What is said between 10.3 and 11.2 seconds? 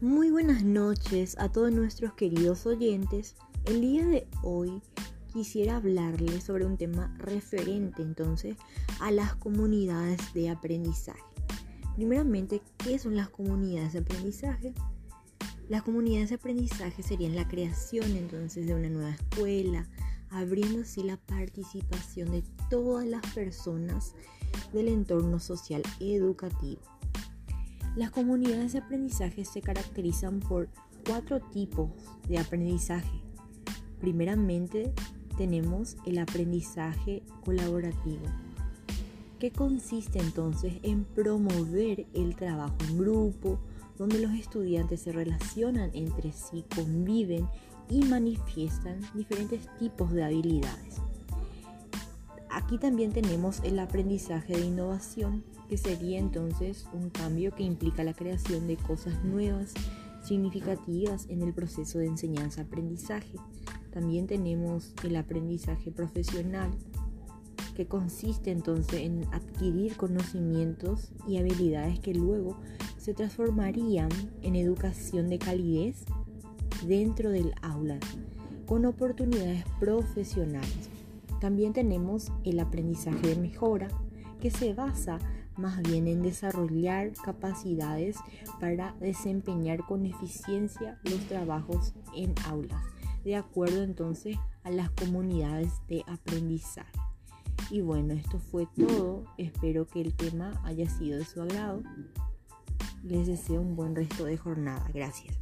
de aprendizaje.